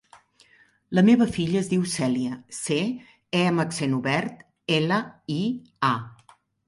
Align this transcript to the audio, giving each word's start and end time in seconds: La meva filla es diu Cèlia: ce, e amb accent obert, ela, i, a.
La 0.99 1.01
meva 1.09 1.25
filla 1.35 1.59
es 1.59 1.67
diu 1.73 1.83
Cèlia: 1.91 2.39
ce, 2.61 2.77
e 3.41 3.43
amb 3.51 3.65
accent 3.65 3.93
obert, 3.99 4.43
ela, 4.79 4.99
i, 5.37 5.41
a. 5.93 5.95